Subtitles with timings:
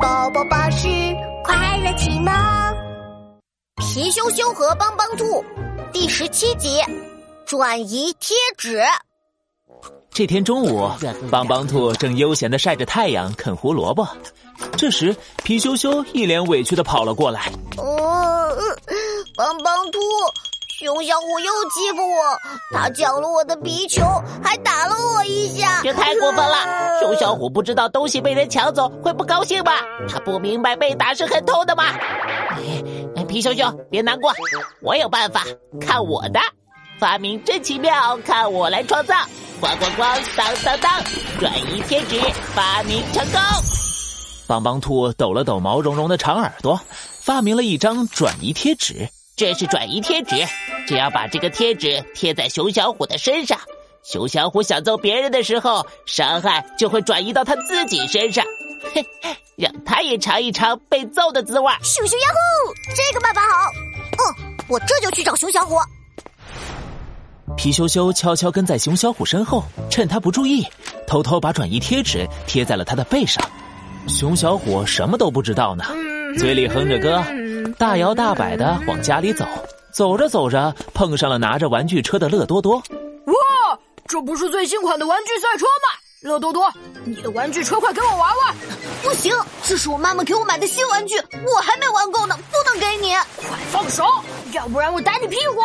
[0.00, 0.88] 宝宝巴士
[1.42, 2.32] 快乐启蒙，
[3.76, 5.42] 皮羞羞和帮帮兔
[5.92, 6.80] 第十七集
[7.46, 8.82] 转移贴纸。
[10.10, 10.90] 这天中午，
[11.30, 14.06] 帮帮兔正悠闲的晒着太阳啃胡萝卜，
[14.76, 17.50] 这时皮羞羞一脸委屈的跑了过来。
[17.78, 18.54] 哦，
[19.36, 19.98] 帮帮兔。
[20.78, 22.38] 熊小虎又欺负我，
[22.70, 24.02] 他抢了我的皮球，
[24.44, 24.75] 还打
[25.46, 25.80] 一下。
[25.82, 27.00] 这太过分了！
[27.00, 29.72] 熊小虎不知道东西被人抢走会不高兴吗？
[30.08, 31.84] 他不明白被打是很痛的吗？
[33.16, 34.32] 哎，皮熊熊，别难过，
[34.82, 35.44] 我有办法，
[35.80, 36.40] 看我的！
[36.98, 39.14] 发明真奇妙，看我来创造！
[39.60, 41.04] 咣咣咣，当当当，
[41.38, 42.18] 转移贴纸
[42.54, 43.40] 发明成功！
[44.46, 46.80] 帮帮兔抖了抖毛茸茸的长耳朵，
[47.22, 49.08] 发明了一张转移贴纸。
[49.36, 50.36] 这是转移贴纸，
[50.86, 53.58] 只要把这个贴纸贴在熊小虎的身上，
[54.08, 58.44] 熊小虎想揍别人的时候，伤害就会转移到他自己身上，
[58.94, 59.04] 嘿，
[59.58, 61.72] 让他也尝一尝被揍的滋味。
[61.82, 64.34] 熊熊呀呼，这个办法好，哦，
[64.68, 65.74] 我这就去找熊小虎。
[67.56, 70.64] 皮羞羞悄悄跟在熊小虎身后，趁他不注意，
[71.04, 73.42] 偷偷把转移贴纸贴在了他的背上。
[74.06, 75.84] 熊小虎什么都不知道呢，
[76.38, 77.24] 嘴里哼着歌。
[77.76, 79.44] 大摇大摆的往家里走，
[79.90, 82.80] 走着走着碰上了拿着玩具车的乐多多。
[84.06, 85.98] 哇，这不是最新款的玩具赛车吗？
[86.20, 86.72] 乐多多，
[87.04, 88.54] 你的玩具车快给我玩玩！
[89.02, 93.14] 不行，这是我妈妈给我买的新玩具，我还没玩够呢，不能给你。
[93.36, 94.04] 快放手，
[94.52, 95.60] 要不然我打你屁股！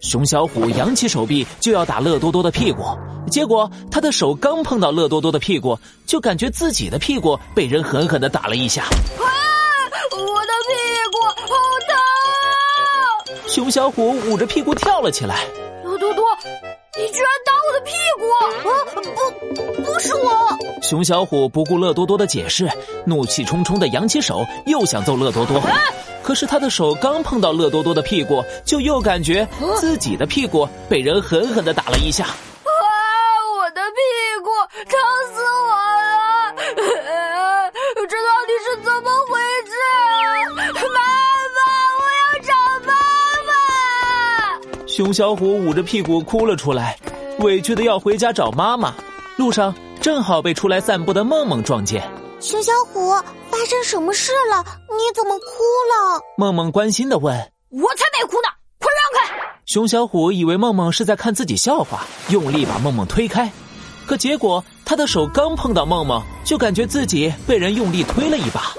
[0.00, 2.84] 熊小虎扬起手臂就要打乐多多的屁股，
[3.30, 8.82] 结果他的手刚碰到乐多多的屁股，就感觉自己的屁股被人狠狠的打了一下。
[8.82, 8.90] 啊！
[10.10, 10.74] 我的屁
[11.12, 11.46] 股好
[11.86, 15.46] 疼熊小虎捂着屁股跳了起来。
[16.98, 18.24] 你居然打我的屁股！
[18.40, 18.72] 啊，
[19.54, 20.80] 不，不是我。
[20.82, 22.66] 熊小虎不顾乐多多的解释，
[23.04, 25.60] 怒气冲冲的扬起手，又想揍乐多多。
[26.22, 32.28] 可是他的手刚碰到乐多多的屁股，就又感觉自己的屁股被人狠狠的打了一下。
[44.96, 46.98] 熊小虎捂着屁股哭了出来，
[47.40, 48.94] 委屈的要回家找妈妈。
[49.36, 52.02] 路上正好被出来散步的梦梦撞见。
[52.40, 53.10] 熊小虎，
[53.50, 54.64] 发生什么事了？
[54.88, 56.22] 你怎么哭了？
[56.38, 57.36] 梦梦关心的问。
[57.68, 58.48] 我才没哭呢，
[58.78, 59.36] 快让开！
[59.66, 63.52] 熊小虎以为梦梦是在看自己笑话，用力把梦梦推开。
[64.06, 68.72] 可结果他的手刚碰到梦梦，就感觉自己被人用力推了一把，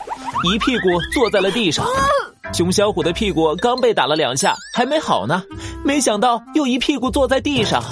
[0.45, 1.85] 一屁股坐在了地上。
[2.53, 5.43] 熊小虎的屁股刚被打了两下，还没好呢，
[5.83, 7.83] 没想到又一屁股坐在地上，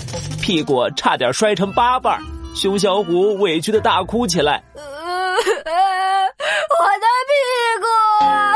[0.41, 2.19] 屁股差点摔成八瓣。
[2.55, 4.95] 熊小虎委屈的大哭起来：“我的
[7.27, 7.31] 屁
[7.81, 7.85] 股！
[8.25, 8.55] 啊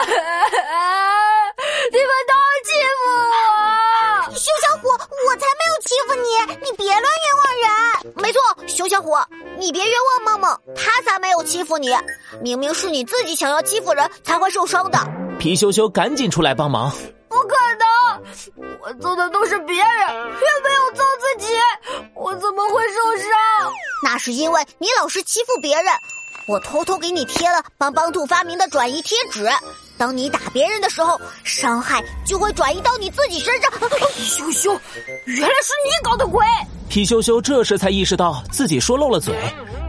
[1.91, 2.33] 你们都
[2.63, 6.29] 欺负我！”熊小虎，我才没有欺负你，
[6.63, 7.05] 你别乱冤
[7.43, 7.67] 枉人。
[8.15, 9.17] 没错，熊小虎，
[9.57, 11.89] 你别冤枉梦梦，他才没有欺负你，
[12.41, 14.97] 明明是你自己想要欺负人才会受伤的。
[15.39, 16.91] 皮羞羞赶紧出来帮忙！
[17.29, 21.53] 不可能，我揍的都是别人，却没有揍自己，
[22.13, 23.73] 我怎么会受伤？
[24.03, 25.85] 那是因为你老是欺负别人。
[26.45, 29.49] 我偷偷给你贴了帮帮兔发明的转移贴纸，
[29.97, 33.71] 当你打别人的时候，伤害就会转移到你自己身上。
[34.17, 34.77] 皮羞羞，
[35.23, 36.45] 原来是你搞的鬼！
[36.89, 39.33] 皮羞羞这时才意识到自己说漏了嘴，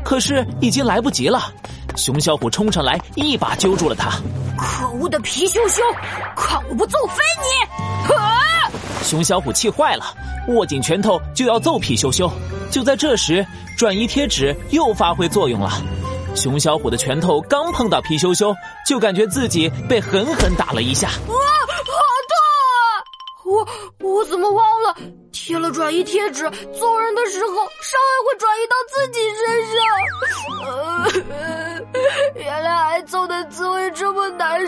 [0.05, 1.53] 可是已经来不及了。
[1.97, 4.13] 熊小虎冲上来，一把揪住了他。
[4.61, 5.83] 可恶的皮羞羞，
[6.37, 8.15] 看我不揍飞你！
[8.15, 8.71] 啊！
[9.03, 10.05] 熊小虎气坏了，
[10.49, 12.31] 握紧拳头就要揍皮羞羞。
[12.71, 13.45] 就在这时，
[13.77, 15.71] 转移贴纸又发挥作用了。
[16.35, 18.55] 熊小虎的拳头刚碰到皮羞羞，
[18.87, 21.09] 就感觉自己被狠狠打了一下。
[21.09, 21.95] 啊，好痛
[22.77, 22.85] 啊！
[23.45, 24.95] 我我怎么忘了
[25.33, 26.43] 贴了转移贴纸，
[26.79, 29.81] 揍人的时候伤害会转移到自己身上。
[30.63, 31.81] 呃
[32.35, 34.60] 原来挨揍的滋味这么难